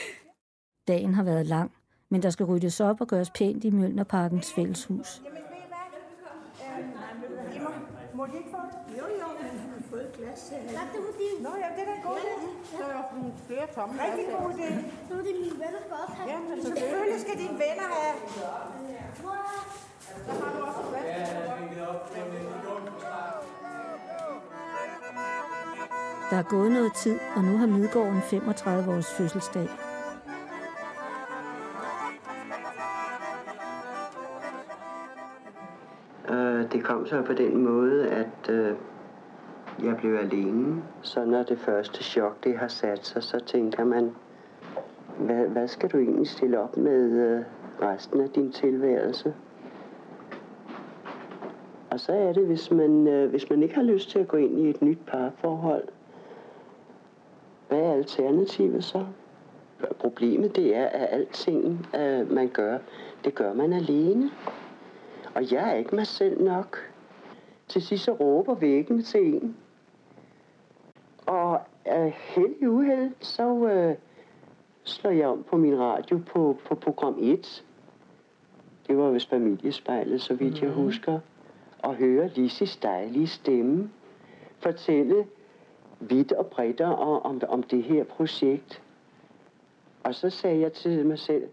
Dagen 0.89 1.15
har 1.15 1.23
været 1.23 1.47
lang, 1.47 1.71
men 2.11 2.23
der 2.23 2.31
skal 2.31 2.47
ryddes 2.47 2.81
op 2.81 3.01
og 3.01 3.09
gøres 3.09 3.31
pænt 3.31 3.65
i 3.65 3.71
Mjølnerparkens 3.71 4.53
fælleshus. 4.55 5.23
Må 8.23 8.27
de 8.33 8.37
ikke 8.43 8.53
få 8.57 8.63
det? 8.71 8.79
Jo, 9.01 9.07
jo, 9.23 9.29
men 9.39 9.51
hun 9.63 9.71
har 9.77 9.83
fået 9.91 10.05
et 10.09 10.13
glas 10.19 10.41
til. 10.49 10.57
Nej, 10.79 10.87
det 10.93 11.01
var 11.07 11.13
din. 11.23 11.37
Nå 11.47 11.51
ja, 11.63 11.69
det 11.77 11.81
er 11.85 11.89
da 11.91 11.95
en 12.01 12.05
god 12.09 12.17
idé. 12.25 12.35
Så 12.77 12.83
er 12.85 12.93
der 12.97 13.03
nogle 13.17 13.35
flere 13.47 13.67
tomme 13.75 13.93
Rigtig 14.05 14.27
god 14.37 14.51
idé. 14.55 14.69
Nu 15.09 15.13
er 15.19 15.23
det 15.29 15.35
mine 15.45 15.57
venner 15.63 15.81
skal 15.85 15.97
også 16.03 16.15
have. 16.19 16.29
Ja, 16.33 16.39
men 16.49 16.57
selvfølgelig 16.67 17.21
skal 17.21 17.37
dine 17.43 17.57
venner 17.65 17.87
have. 17.97 18.15
Så 20.27 20.33
har 20.41 20.51
du 20.55 20.59
også 20.67 20.81
et 20.81 21.03
Der 26.31 26.37
er 26.39 26.49
gået 26.55 26.73
noget 26.73 26.93
tid, 26.95 27.19
og 27.37 27.45
nu 27.45 27.57
har 27.57 27.67
Midgården 27.67 28.23
35 28.23 28.97
års 28.97 29.11
fødselsdag. 29.17 29.69
Det 36.73 36.85
kom 36.85 37.07
så 37.07 37.23
på 37.23 37.33
den 37.33 37.65
måde, 37.65 38.09
at 38.09 38.51
øh, 38.51 38.75
jeg 39.85 39.97
blev 39.97 40.15
alene. 40.15 40.83
Så 41.03 41.25
når 41.25 41.43
det 41.43 41.59
første 41.59 42.05
chok, 42.05 42.45
det 42.45 42.59
har 42.59 42.69
sat 42.69 43.07
sig, 43.07 43.23
så 43.23 43.41
tænker 43.47 43.85
man, 43.85 44.11
hvad, 45.19 45.47
hvad 45.47 45.69
skal 45.69 45.89
du 45.89 45.99
egentlig 45.99 46.29
stille 46.29 46.61
op 46.61 46.77
med 46.77 47.13
øh, 47.13 47.45
resten 47.83 48.21
af 48.21 48.31
din 48.31 48.53
tilværelse? 48.53 49.35
Og 51.91 52.01
så 52.01 52.13
er 52.13 52.33
det, 52.33 52.47
hvis 52.47 52.71
man, 52.71 53.09
øh, 53.09 53.31
hvis 53.31 53.51
man 53.51 53.63
ikke 53.63 53.75
har 53.75 53.83
lyst 53.83 54.11
til 54.11 54.19
at 54.19 54.29
gå 54.29 54.37
ind 54.37 54.59
i 54.59 54.71
et 54.71 54.83
nyt 54.83 54.99
parforhold, 55.07 55.85
hvad 57.69 57.79
er 57.79 57.93
alternativet 57.93 58.85
så? 58.85 59.07
Problemet 59.99 60.57
det 60.57 60.77
er, 60.77 60.87
at 60.87 61.09
alting, 61.11 61.87
øh, 61.99 62.33
man 62.33 62.49
gør, 62.49 62.79
det 63.25 63.35
gør 63.35 63.53
man 63.53 63.73
alene. 63.73 64.31
Og 65.35 65.53
jeg 65.53 65.71
er 65.71 65.75
ikke 65.75 65.95
mig 65.95 66.07
selv 66.07 66.43
nok. 66.43 66.79
Til 67.69 67.83
sidst 67.83 68.05
så 68.05 68.13
råber 68.13 68.55
væggen 68.55 69.03
til 69.03 69.35
en. 69.35 69.57
Og 71.27 71.61
af 71.85 72.11
held 72.11 72.55
i 72.61 72.67
uheld, 72.67 73.13
så 73.21 73.67
øh, 73.67 73.97
slår 74.85 75.11
jeg 75.11 75.29
om 75.29 75.43
på 75.43 75.57
min 75.57 75.79
radio 75.79 76.21
på, 76.27 76.59
på 76.69 76.75
program 76.75 77.17
1. 77.21 77.65
Det 78.87 78.97
var 78.97 79.11
vist 79.11 79.29
familiespejlet, 79.29 80.21
så 80.21 80.35
vidt 80.35 80.63
jeg 80.63 80.71
husker. 80.71 81.21
Og 81.79 81.95
høre 81.95 82.29
Lissis 82.29 82.77
dejlige 82.77 83.27
stemme 83.27 83.91
fortælle 84.63 85.27
vidt 86.01 86.33
og 86.33 86.47
bredt 86.47 86.81
om, 86.81 87.23
om, 87.23 87.41
om 87.49 87.63
det 87.63 87.83
her 87.83 88.05
projekt. 88.05 88.83
Og 90.03 90.15
så 90.15 90.31
sagde 90.31 90.61
jeg 90.61 90.73
til 90.73 91.07
mig 91.07 91.19
selv, 91.19 91.49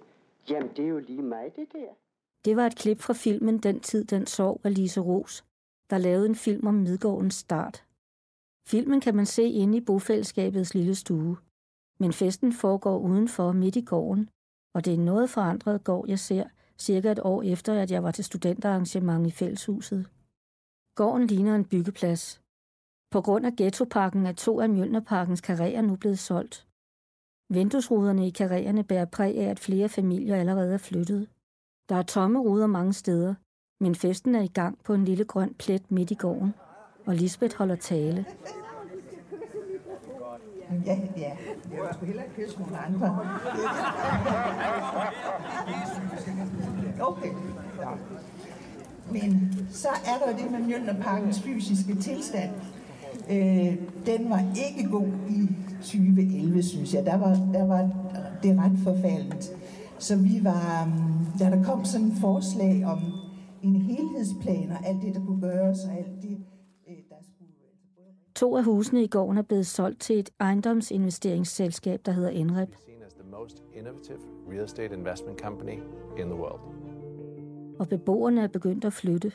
jamen 0.50 0.70
det 0.78 0.86
er 0.86 0.90
jo 0.90 1.00
lige 1.00 1.22
mig 1.22 1.52
det 1.56 1.74
der. 1.74 2.09
Det 2.46 2.56
var 2.56 2.66
et 2.66 2.76
klip 2.76 3.00
fra 3.00 3.14
filmen 3.14 3.58
Den 3.58 3.80
tid, 3.80 4.06
den 4.06 4.26
sov 4.26 4.62
af 4.64 4.74
Lise 4.76 5.00
Ros, 5.00 5.46
der 5.90 5.98
lavede 5.98 6.30
en 6.30 6.36
film 6.36 6.68
om 6.68 6.74
Midgårdens 6.74 7.36
start. 7.36 7.86
Filmen 8.68 9.02
kan 9.02 9.16
man 9.16 9.26
se 9.26 9.44
inde 9.44 9.78
i 9.78 9.82
bofællesskabets 9.82 10.74
lille 10.74 10.96
stue. 10.96 11.38
Men 12.00 12.14
festen 12.14 12.54
foregår 12.54 12.98
udenfor 13.00 13.52
midt 13.52 13.76
i 13.76 13.82
gården, 13.82 14.30
og 14.76 14.86
det 14.86 14.94
er 14.94 14.98
noget 14.98 15.30
forandret 15.30 15.84
gård, 15.84 16.08
jeg 16.08 16.20
ser, 16.20 16.48
cirka 16.78 17.12
et 17.12 17.20
år 17.24 17.44
efter, 17.44 17.82
at 17.82 17.92
jeg 17.92 18.04
var 18.04 18.12
til 18.12 18.24
studenterarrangement 18.24 19.28
i 19.28 19.32
fælleshuset. 19.32 20.10
Gården 20.96 21.28
ligner 21.28 21.56
en 21.56 21.66
byggeplads. 21.66 22.42
På 23.12 23.22
grund 23.22 23.46
af 23.46 23.56
ghettoparken 23.58 24.26
er 24.26 24.32
to 24.32 24.60
af 24.60 24.70
Mjølnerparkens 24.70 25.42
karrierer 25.42 25.82
nu 25.82 25.96
blevet 25.96 26.20
solgt. 26.20 26.68
Vinduesruderne 27.54 28.28
i 28.28 28.30
karriererne 28.30 28.84
bærer 28.84 29.06
præg 29.06 29.38
af, 29.38 29.50
at 29.50 29.60
flere 29.60 29.90
familier 29.90 30.36
allerede 30.36 30.74
er 30.74 30.78
flyttet. 30.78 31.28
Der 31.90 31.96
er 31.96 32.02
tomme 32.04 32.40
ruder 32.40 32.68
mange 32.68 32.94
steder, 32.94 33.34
men 33.80 33.96
festen 33.96 34.36
er 34.36 34.42
i 34.42 34.48
gang 34.48 34.78
på 34.84 34.94
en 34.94 35.06
lille 35.06 35.26
grøn 35.26 35.54
plet 35.54 35.92
midt 35.92 36.12
i 36.12 36.16
gården, 36.16 36.54
og 37.06 37.16
Lisbeth 37.16 37.58
holder 37.58 37.76
tale. 37.76 38.26
Ja, 40.86 41.00
ja. 41.18 41.32
Jeg 41.72 41.90
skulle 41.94 42.14
ikke 42.14 42.24
kysse 42.36 42.60
nogle 42.60 42.78
andre. 42.78 43.20
Okay. 47.02 47.30
Ja. 47.80 47.90
Men 49.12 49.54
så 49.72 49.88
er 49.88 50.26
der 50.26 50.32
jo 50.32 50.38
det 50.44 50.52
med 50.52 50.60
Mjølnerparkens 50.60 51.42
fysiske 51.42 51.96
tilstand. 51.96 52.52
Øh, 53.30 53.78
den 54.06 54.30
var 54.30 54.44
ikke 54.68 54.90
god 54.90 55.08
i 55.30 55.48
2011, 55.82 56.64
synes 56.64 56.94
jeg. 56.94 57.06
Der 57.06 57.18
var, 57.18 57.34
der 57.54 57.66
var 57.66 57.90
det 58.44 58.60
ret 58.60 58.80
forfaldent. 58.84 59.52
Så 60.00 60.16
vi 60.18 60.44
var, 60.44 60.86
mm, 60.86 61.38
da 61.40 61.46
der 61.56 61.64
kom 61.64 61.86
sådan 61.86 62.08
et 62.08 62.14
forslag 62.22 62.86
om 62.86 63.00
en 63.64 63.76
helhedsplan 63.76 64.72
og 64.72 64.86
alt 64.88 65.02
det, 65.02 65.16
der 65.16 65.26
kunne 65.26 65.42
gøres 65.42 65.86
og 65.86 65.98
alt 65.98 66.22
det, 66.22 66.38
øh, 66.90 66.96
der 67.10 67.16
skulle... 67.22 67.50
To 68.36 68.58
af 68.58 68.64
husene 68.64 69.04
i 69.04 69.08
gården 69.08 69.38
er 69.38 69.42
blevet 69.42 69.68
solgt 69.68 70.02
til 70.02 70.20
et 70.20 70.30
ejendomsinvesteringsselskab, 70.40 72.02
der 72.06 72.12
hedder 72.12 72.30
Enrep. 72.30 72.76
most 73.32 73.64
innovative 73.74 74.20
real 74.52 74.64
estate 74.64 74.94
investment 74.94 75.42
company 75.42 75.78
in 76.18 76.28
the 76.28 76.36
world. 76.36 76.62
og 77.80 77.90
beboerne 77.90 78.42
er 78.42 78.48
begyndt 78.48 78.86
at 78.86 78.94
flytte. 78.94 79.32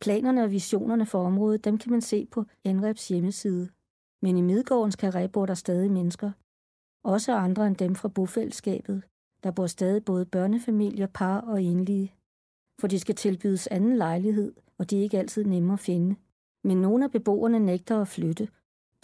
Planerne 0.00 0.44
og 0.44 0.50
visionerne 0.50 1.06
for 1.06 1.26
området, 1.26 1.64
dem 1.64 1.78
kan 1.78 1.92
man 1.92 2.00
se 2.00 2.26
på 2.26 2.44
NREPs 2.66 3.08
hjemmeside. 3.08 3.68
Men 4.22 4.36
i 4.36 4.40
Midgårdens 4.40 4.96
karré 5.02 5.26
bor 5.26 5.46
der 5.46 5.54
stadig 5.54 5.90
mennesker. 5.90 6.30
Også 7.04 7.32
andre 7.32 7.66
end 7.66 7.76
dem 7.76 7.94
fra 7.94 8.08
bofællesskabet. 8.08 9.02
Der 9.44 9.50
bor 9.50 9.66
stadig 9.66 10.04
både 10.04 10.26
børnefamilier, 10.26 11.06
par 11.06 11.40
og 11.40 11.62
enlige. 11.62 12.14
For 12.80 12.86
de 12.86 12.98
skal 12.98 13.14
tilbydes 13.14 13.66
anden 13.66 13.96
lejlighed, 13.96 14.54
og 14.78 14.90
de 14.90 14.98
er 14.98 15.02
ikke 15.02 15.18
altid 15.18 15.44
nemme 15.44 15.72
at 15.72 15.80
finde. 15.80 16.16
Men 16.64 16.76
nogle 16.76 17.04
af 17.04 17.10
beboerne 17.10 17.60
nægter 17.60 18.00
at 18.00 18.08
flytte. 18.08 18.48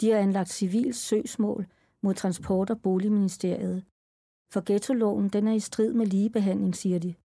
De 0.01 0.09
har 0.09 0.17
anlagt 0.17 0.49
civil 0.49 0.93
søgsmål 0.93 1.65
mod 2.01 2.13
Transport- 2.13 2.69
og 2.69 2.81
Boligministeriet. 2.81 3.85
For 4.53 4.63
ghettoloven 4.65 5.29
den 5.29 5.47
er 5.47 5.53
i 5.53 5.59
strid 5.59 5.93
med 5.93 6.05
ligebehandling, 6.05 6.75
siger 6.75 6.99
de 6.99 7.15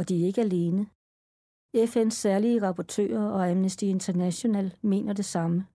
og 0.00 0.08
de 0.08 0.22
er 0.22 0.26
ikke 0.26 0.40
alene. 0.40 0.86
FN's 1.76 2.10
særlige 2.10 2.62
rapportører 2.62 3.22
og 3.22 3.50
Amnesty 3.50 3.84
International 3.84 4.74
mener 4.82 5.12
det 5.12 5.24
samme. 5.24 5.66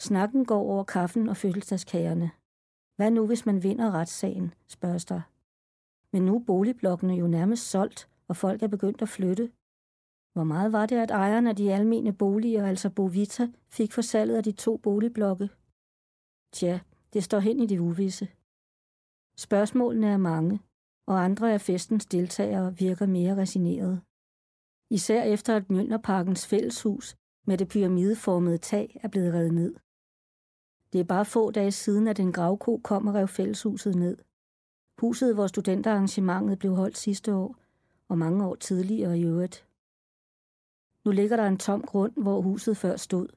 Snakken 0.00 0.44
går 0.44 0.58
over 0.58 0.84
kaffen 0.84 1.28
og 1.28 1.36
fødselsdagskagerne. 1.36 2.30
Hvad 2.96 3.10
nu, 3.10 3.26
hvis 3.26 3.46
man 3.46 3.62
vinder 3.62 3.90
retssagen, 3.90 4.54
spørges 4.68 5.04
der. 5.04 5.20
Men 6.12 6.22
nu 6.22 6.36
er 6.36 6.44
boligblokkene 6.44 7.14
jo 7.14 7.26
nærmest 7.26 7.70
solgt, 7.70 8.10
og 8.28 8.36
folk 8.36 8.62
er 8.62 8.68
begyndt 8.68 9.02
at 9.02 9.08
flytte. 9.08 9.52
Hvor 10.32 10.44
meget 10.44 10.72
var 10.72 10.86
det, 10.86 10.96
at 10.96 11.10
ejeren 11.10 11.46
af 11.46 11.56
de 11.56 11.72
almene 11.72 12.12
boliger, 12.12 12.66
altså 12.66 12.90
Bovita, 12.90 13.48
fik 13.68 13.92
for 13.92 14.02
salget 14.02 14.36
af 14.36 14.44
de 14.44 14.52
to 14.52 14.76
boligblokke? 14.76 15.48
Tja, 16.52 16.80
det 17.12 17.24
står 17.24 17.38
hen 17.38 17.60
i 17.60 17.66
det 17.66 17.78
uvisse. 17.78 18.28
Spørgsmålene 19.36 20.06
er 20.06 20.16
mange, 20.16 20.60
og 21.06 21.24
andre 21.24 21.52
af 21.52 21.60
festens 21.60 22.06
deltagere 22.06 22.76
virker 22.76 23.06
mere 23.06 23.36
resignerede. 23.36 24.00
Især 24.90 25.22
efter 25.22 25.56
at 25.56 25.70
Mjølnerparkens 25.70 26.46
fælleshus 26.46 27.16
med 27.46 27.58
det 27.58 27.68
pyramideformede 27.68 28.58
tag 28.58 29.00
er 29.02 29.08
blevet 29.08 29.34
revet 29.34 29.54
ned. 29.54 29.74
Det 30.92 31.00
er 31.00 31.04
bare 31.04 31.24
få 31.24 31.50
dage 31.50 31.72
siden, 31.72 32.08
at 32.08 32.20
en 32.20 32.32
gravko 32.32 32.80
kom 32.84 33.06
og 33.06 33.14
rev 33.14 33.28
fælleshuset 33.28 33.94
ned. 33.94 34.16
Huset, 35.00 35.34
hvor 35.34 35.46
studenterarrangementet 35.46 36.58
blev 36.58 36.74
holdt 36.74 36.98
sidste 36.98 37.34
år, 37.34 37.56
og 38.08 38.18
mange 38.18 38.46
år 38.46 38.54
tidligere 38.54 39.18
i 39.18 39.24
øvrigt. 39.24 39.66
Nu 41.04 41.10
ligger 41.10 41.36
der 41.36 41.46
en 41.46 41.58
tom 41.58 41.82
grund, 41.82 42.12
hvor 42.16 42.40
huset 42.40 42.76
før 42.76 42.96
stod. 42.96 43.28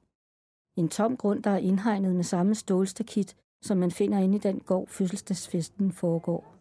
En 0.75 0.89
tom 0.89 1.17
grund, 1.17 1.43
der 1.43 1.51
er 1.51 1.57
indhegnet 1.57 2.15
med 2.15 2.23
samme 2.23 2.55
stålstakit, 2.55 3.35
som 3.61 3.77
man 3.77 3.91
finder 3.91 4.17
inde 4.19 4.35
i 4.35 4.39
den 4.39 4.59
gård, 4.59 4.87
fødselsdagsfesten 4.87 5.91
foregår. 5.91 6.55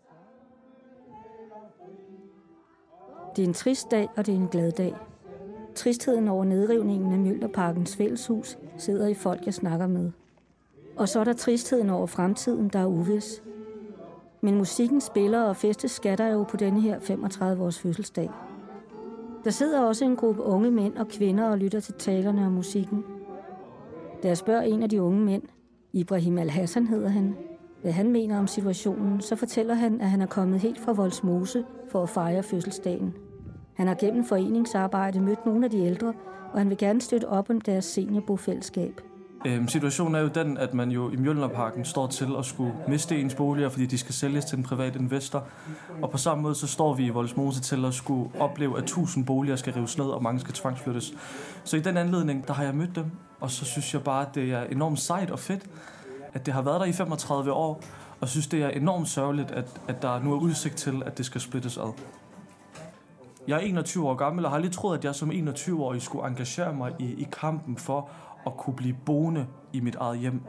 Det 3.36 3.42
er 3.42 3.48
en 3.48 3.54
trist 3.54 3.90
dag, 3.90 4.08
og 4.16 4.26
det 4.26 4.34
er 4.34 4.38
en 4.38 4.48
glad 4.48 4.72
dag. 4.72 4.94
Tristheden 5.74 6.28
over 6.28 6.44
nedrivningen 6.44 7.12
af 7.12 7.18
Mjølnerparkens 7.18 7.96
fælleshus 7.96 8.58
sidder 8.78 9.06
i 9.06 9.14
folk, 9.14 9.46
jeg 9.46 9.54
snakker 9.54 9.86
med. 9.86 10.12
Og 10.96 11.08
så 11.08 11.20
er 11.20 11.24
der 11.24 11.32
tristheden 11.32 11.90
over 11.90 12.06
fremtiden, 12.06 12.68
der 12.68 12.78
er 12.78 12.86
uvis. 12.86 13.42
Men 14.44 14.56
musikken 14.56 15.00
spiller, 15.00 15.42
og 15.42 15.56
festes 15.56 15.90
skatter 15.90 16.26
jo 16.26 16.42
på 16.42 16.56
denne 16.56 16.80
her 16.80 16.98
35-års 16.98 17.78
fødselsdag. 17.78 18.30
Der 19.44 19.50
sidder 19.50 19.80
også 19.80 20.04
en 20.04 20.16
gruppe 20.16 20.42
unge 20.42 20.70
mænd 20.70 20.96
og 20.96 21.08
kvinder 21.08 21.44
og 21.44 21.58
lytter 21.58 21.80
til 21.80 21.94
talerne 21.94 22.44
og 22.46 22.52
musikken. 22.52 23.04
Da 24.22 24.28
jeg 24.28 24.36
spørger 24.36 24.62
en 24.62 24.82
af 24.82 24.88
de 24.88 25.02
unge 25.02 25.20
mænd, 25.20 25.42
Ibrahim 25.92 26.38
Al-Hassan 26.38 26.86
hedder 26.86 27.08
han, 27.08 27.36
hvad 27.82 27.92
han 27.92 28.10
mener 28.10 28.38
om 28.38 28.46
situationen, 28.46 29.20
så 29.20 29.36
fortæller 29.36 29.74
han, 29.74 30.00
at 30.00 30.10
han 30.10 30.20
er 30.20 30.26
kommet 30.26 30.60
helt 30.60 30.80
fra 30.80 30.92
Voldsmose 30.92 31.64
for 31.88 32.02
at 32.02 32.08
fejre 32.08 32.42
fødselsdagen. 32.42 33.14
Han 33.74 33.86
har 33.86 33.94
gennem 33.94 34.24
foreningsarbejde 34.24 35.20
mødt 35.20 35.46
nogle 35.46 35.64
af 35.64 35.70
de 35.70 35.78
ældre, 35.78 36.12
og 36.52 36.58
han 36.58 36.68
vil 36.68 36.78
gerne 36.78 37.00
støtte 37.00 37.28
op 37.28 37.50
om 37.50 37.60
deres 37.60 37.84
seniorbofællesskab. 37.84 39.00
Øhm, 39.44 39.68
situationen 39.68 40.14
er 40.14 40.20
jo 40.20 40.28
den, 40.28 40.58
at 40.58 40.74
man 40.74 40.90
jo 40.90 41.10
i 41.10 41.16
Mjølnerparken 41.16 41.84
står 41.84 42.06
til 42.06 42.28
at 42.38 42.44
skulle 42.44 42.74
miste 42.88 43.20
ens 43.20 43.34
boliger, 43.34 43.68
fordi 43.68 43.86
de 43.86 43.98
skal 43.98 44.14
sælges 44.14 44.44
til 44.44 44.58
en 44.58 44.64
privat 44.64 44.96
investor. 44.96 45.46
Og 46.02 46.10
på 46.10 46.18
samme 46.18 46.42
måde 46.42 46.54
så 46.54 46.66
står 46.66 46.94
vi 46.94 47.06
i 47.06 47.08
Voldsmose 47.08 47.60
til 47.60 47.84
at 47.84 47.94
skulle 47.94 48.30
opleve, 48.40 48.78
at 48.78 48.82
1000 48.82 49.26
boliger 49.26 49.56
skal 49.56 49.72
rives 49.72 49.98
ned, 49.98 50.06
og 50.06 50.22
mange 50.22 50.40
skal 50.40 50.54
tvangsflyttes. 50.54 51.14
Så 51.64 51.76
i 51.76 51.80
den 51.80 51.96
anledning, 51.96 52.46
der 52.48 52.54
har 52.54 52.64
jeg 52.64 52.74
mødt 52.74 52.96
dem, 52.96 53.10
og 53.40 53.50
så 53.50 53.64
synes 53.64 53.94
jeg 53.94 54.02
bare, 54.02 54.26
at 54.26 54.34
det 54.34 54.52
er 54.52 54.62
enormt 54.64 55.00
sejt 55.00 55.30
og 55.30 55.38
fedt, 55.38 55.62
at 56.34 56.46
det 56.46 56.54
har 56.54 56.62
været 56.62 56.80
der 56.80 56.86
i 56.86 56.92
35 56.92 57.52
år, 57.52 57.82
og 58.20 58.28
synes, 58.28 58.46
det 58.46 58.62
er 58.62 58.68
enormt 58.68 59.08
sørgeligt, 59.08 59.50
at, 59.50 59.80
at 59.88 60.02
der 60.02 60.22
nu 60.22 60.32
er 60.32 60.38
udsigt 60.38 60.76
til, 60.76 61.02
at 61.06 61.18
det 61.18 61.26
skal 61.26 61.40
splittes 61.40 61.78
ad. 61.78 61.92
Jeg 63.48 63.54
er 63.54 63.60
21 63.60 64.08
år 64.08 64.14
gammel, 64.14 64.44
og 64.44 64.50
har 64.50 64.58
lige 64.58 64.70
troet, 64.70 64.98
at 64.98 65.04
jeg 65.04 65.14
som 65.14 65.30
21-årig 65.30 66.02
skulle 66.02 66.28
engagere 66.28 66.72
mig 66.72 66.92
i, 66.98 67.04
i 67.04 67.28
kampen 67.32 67.76
for 67.76 68.08
at 68.46 68.56
kunne 68.56 68.76
blive 68.76 68.96
boende 69.06 69.46
i 69.72 69.80
mit 69.80 69.94
eget 69.94 70.18
hjem. 70.18 70.42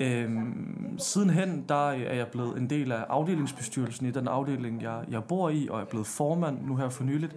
Øhm, 0.00 0.98
sidenhen 0.98 1.64
der 1.68 1.90
er 1.90 2.14
jeg 2.14 2.26
blevet 2.26 2.58
en 2.58 2.70
del 2.70 2.92
af 2.92 3.04
afdelingsbestyrelsen 3.08 4.06
i 4.06 4.10
den 4.10 4.28
afdeling, 4.28 4.82
jeg, 4.82 5.04
jeg 5.10 5.24
bor 5.24 5.50
i, 5.50 5.68
og 5.70 5.80
er 5.80 5.84
blevet 5.84 6.06
formand 6.06 6.66
nu 6.66 6.76
her 6.76 6.88
for 6.88 7.04
nyligt. 7.04 7.36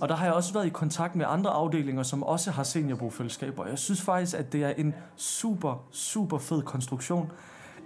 Og 0.00 0.08
der 0.08 0.14
har 0.14 0.24
jeg 0.24 0.34
også 0.34 0.52
været 0.52 0.66
i 0.66 0.70
kontakt 0.70 1.16
med 1.16 1.26
andre 1.28 1.50
afdelinger, 1.50 2.02
som 2.02 2.22
også 2.22 2.50
har 2.50 2.62
seniorbofællesskaber. 2.62 3.66
Jeg 3.66 3.78
synes 3.78 4.02
faktisk, 4.02 4.38
at 4.38 4.52
det 4.52 4.64
er 4.64 4.70
en 4.70 4.94
super, 5.16 5.86
super 5.90 6.38
fed 6.38 6.62
konstruktion. 6.62 7.32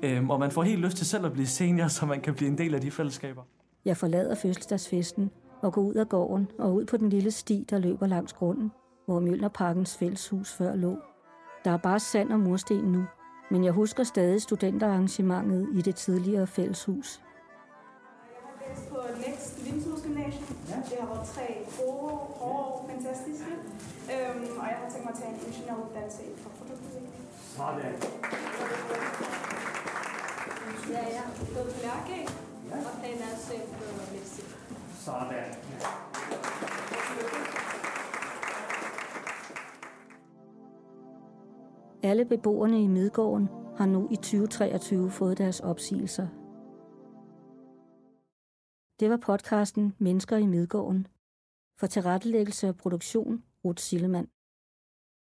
Øhm, 0.03 0.31
og 0.31 0.41
man 0.41 0.51
får 0.51 0.63
helt 0.63 0.81
lyst 0.81 0.97
til 0.97 1.07
selv 1.07 1.27
at 1.27 1.33
blive 1.33 1.47
senior, 1.47 1.89
så 1.89 2.07
man 2.07 2.21
kan 2.21 2.35
blive 2.35 2.51
en 2.51 2.59
del 2.59 2.75
af 2.75 2.81
de 2.81 2.91
fællesskaber. 2.91 3.43
Jeg 3.85 3.97
forlader 3.97 4.35
fødselsdagsfesten 4.35 5.31
og 5.63 5.73
går 5.73 5.83
ud 5.83 5.95
af 5.95 6.09
gården 6.09 6.49
og 6.59 6.75
ud 6.75 6.85
på 6.85 6.97
den 6.97 7.11
lille 7.11 7.31
sti, 7.31 7.67
der 7.71 7.79
løber 7.79 8.07
langs 8.07 8.33
grunden, 8.33 8.73
hvor 9.07 9.21
Mjølnerparkens 9.21 9.97
fælleshus 9.97 10.53
før 10.53 10.75
lå. 10.75 10.97
Der 11.65 11.71
er 11.71 11.77
bare 11.77 12.01
sand 12.01 12.33
og 12.33 12.41
mursten 12.41 12.85
nu, 12.85 13.05
men 13.51 13.65
jeg 13.65 13.73
husker 13.73 14.05
stadig 14.05 14.43
studenterarrangementet 14.43 15.69
i 15.75 15.81
det 15.81 15.95
tidligere 15.95 16.47
fælleshus. 16.47 17.21
på 18.91 18.99
Next 19.27 19.65
Limshusgymnasium. 19.65 20.57
Ja. 20.69 20.77
Det 20.91 20.97
har 21.01 21.09
været 21.15 21.27
tre 21.35 21.47
gode, 21.79 22.13
hårde, 22.41 22.93
fantastiske. 22.93 23.51
Øhm, 24.13 24.47
og 24.61 24.65
jeg 24.71 24.77
har 24.83 24.89
tænkt 24.91 25.05
mig 25.07 25.13
at 25.15 25.19
tage 25.21 25.31
en 25.35 25.41
ingeniøruddannelse 25.47 26.23
inden 26.23 26.39
for 26.45 26.51
produktudvikling. 26.59 27.25
Sådan. 27.57 27.95
Ja, 30.95 31.03
jeg 31.17 31.25
er 31.27 31.55
gået 31.55 31.69
på 31.75 31.79
lærke, 31.87 32.17
og 32.73 32.95
planen 33.01 33.23
er 33.29 33.33
at 33.37 33.41
søge 33.47 33.67
på 33.73 33.85
medicin. 34.13 34.49
Sådan. 35.05 36.06
Alle 42.07 42.25
beboerne 42.25 42.83
i 42.83 42.87
Midgården 42.87 43.49
har 43.77 43.87
nu 43.87 44.09
i 44.11 44.17
2023 44.17 45.11
fået 45.11 45.39
deres 45.39 45.61
opsigelser. 45.61 46.27
Det 49.01 49.11
var 49.11 49.17
podcasten 49.17 49.95
Mennesker 49.99 50.37
i 50.37 50.47
Midgården. 50.47 51.07
For 51.79 51.87
tilrettelæggelse 51.87 52.69
og 52.69 52.77
produktion, 52.77 53.43
Ruth 53.65 53.83
Sillemann. 53.83 54.29